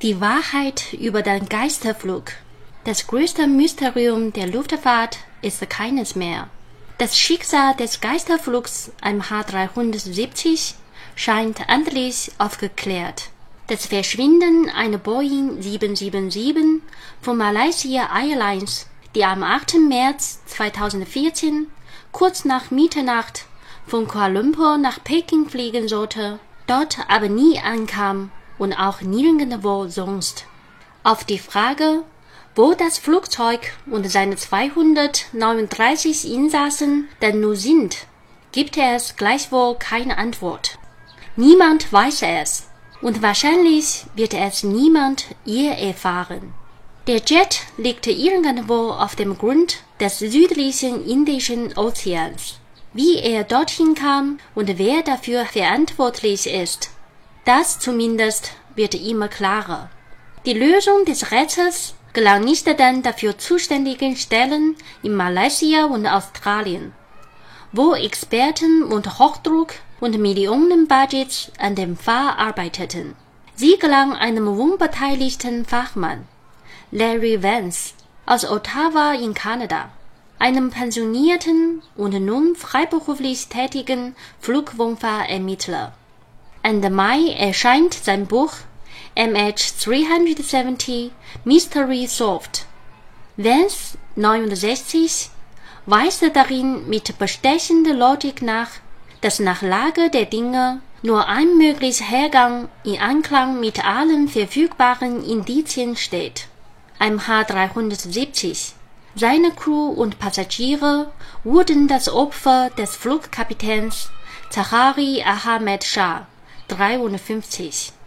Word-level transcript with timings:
Die 0.00 0.20
Wahrheit 0.20 0.92
über 0.92 1.22
den 1.22 1.48
Geisterflug. 1.48 2.30
Das 2.84 3.08
größte 3.08 3.48
Mysterium 3.48 4.32
der 4.32 4.46
Luftfahrt 4.46 5.18
ist 5.42 5.68
keines 5.68 6.14
mehr. 6.14 6.48
Das 6.98 7.18
Schicksal 7.18 7.74
des 7.74 8.00
Geisterflugs 8.00 8.92
MH370 9.02 10.74
scheint 11.16 11.68
endlich 11.68 12.30
aufgeklärt. 12.38 13.30
Das 13.66 13.86
Verschwinden 13.86 14.70
einer 14.70 14.98
Boeing 14.98 15.60
777 15.60 16.80
von 17.20 17.36
Malaysia 17.36 18.08
Airlines, 18.16 18.86
die 19.16 19.24
am 19.24 19.42
8. 19.42 19.78
März 19.88 20.38
2014 20.46 21.66
kurz 22.12 22.44
nach 22.44 22.70
Mitternacht 22.70 23.46
von 23.84 24.06
Kuala 24.06 24.28
Lumpur 24.28 24.78
nach 24.78 25.02
Peking 25.02 25.48
fliegen 25.48 25.88
sollte, 25.88 26.38
dort 26.68 26.98
aber 27.08 27.28
nie 27.28 27.58
ankam 27.58 28.30
und 28.58 28.72
auch 28.74 29.00
nirgendwo 29.00 29.88
sonst. 29.88 30.44
Auf 31.04 31.24
die 31.24 31.38
Frage, 31.38 32.02
wo 32.54 32.74
das 32.74 32.98
Flugzeug 32.98 33.72
und 33.86 34.10
seine 34.10 34.36
239 34.36 36.32
Insassen 36.32 37.08
denn 37.22 37.40
nun 37.40 37.56
sind, 37.56 38.06
gibt 38.52 38.76
es 38.76 39.16
gleichwohl 39.16 39.76
keine 39.76 40.18
Antwort. 40.18 40.78
Niemand 41.36 41.92
weiß 41.92 42.22
es 42.22 42.68
und 43.00 43.22
wahrscheinlich 43.22 44.06
wird 44.16 44.34
es 44.34 44.64
niemand 44.64 45.26
je 45.44 45.68
erfahren. 45.68 46.52
Der 47.06 47.22
Jet 47.24 47.60
liegt 47.76 48.06
irgendwo 48.06 48.90
auf 48.90 49.16
dem 49.16 49.38
Grund 49.38 49.78
des 50.00 50.18
südlichen 50.18 51.06
Indischen 51.06 51.76
Ozeans. 51.78 52.58
Wie 52.92 53.18
er 53.18 53.44
dorthin 53.44 53.94
kam 53.94 54.38
und 54.54 54.78
wer 54.78 55.02
dafür 55.02 55.44
verantwortlich 55.46 56.46
ist, 56.46 56.90
das 57.48 57.78
zumindest 57.78 58.52
wird 58.74 58.94
immer 58.94 59.28
klarer. 59.28 59.88
Die 60.44 60.52
Lösung 60.52 61.06
des 61.06 61.32
Rätsels 61.32 61.94
gelang 62.12 62.44
nicht 62.44 62.66
den 62.66 63.02
dafür 63.02 63.38
zuständigen 63.38 64.16
Stellen 64.16 64.76
in 65.02 65.14
Malaysia 65.14 65.86
und 65.86 66.06
Australien, 66.06 66.92
wo 67.72 67.94
Experten 67.94 68.82
und 68.82 69.18
Hochdruck 69.18 69.72
und 69.98 70.18
Millionenbudgets 70.18 71.50
an 71.58 71.74
dem 71.74 71.96
Fall 71.96 72.34
arbeiteten. 72.36 73.16
Sie 73.54 73.78
gelang 73.78 74.12
einem 74.12 74.46
unbeteiligten 74.46 75.64
Fachmann, 75.64 76.28
Larry 76.90 77.42
Vance, 77.42 77.94
aus 78.26 78.44
Ottawa 78.44 79.14
in 79.14 79.32
Kanada, 79.32 79.88
einem 80.38 80.70
pensionierten 80.70 81.82
und 81.96 82.12
nun 82.20 82.56
freiberuflich 82.56 83.48
tätigen 83.48 84.14
Flugwohnfahrermittler. 84.40 85.94
Ende 86.68 86.90
Mai 86.90 87.32
erscheint 87.38 87.94
sein 87.94 88.26
Buch 88.26 88.52
MH370 89.16 91.12
Mystery 91.44 92.06
Solved. 92.06 92.66
Vance 93.38 93.96
69 94.16 95.30
weist 95.86 96.22
darin 96.34 96.86
mit 96.86 97.18
bestechender 97.18 97.94
Logik 97.94 98.42
nach, 98.42 98.68
dass 99.22 99.38
nach 99.38 99.62
Lage 99.62 100.10
der 100.10 100.26
Dinge 100.26 100.82
nur 101.00 101.26
ein 101.26 101.56
möglicher 101.56 102.04
Hergang 102.04 102.68
in 102.84 103.00
Einklang 103.00 103.60
mit 103.60 103.82
allen 103.86 104.28
verfügbaren 104.28 105.24
Indizien 105.24 105.96
steht. 105.96 106.48
MH370 107.00 108.72
seine 109.14 109.52
Crew 109.52 109.88
und 109.88 110.18
Passagiere 110.18 111.10
wurden 111.44 111.88
das 111.88 112.10
Opfer 112.10 112.68
des 112.76 112.94
Flugkapitäns 112.94 114.10
Zahari 114.50 115.24
Ahmed 115.24 115.82
Shah 115.82 116.26
53 116.68 117.97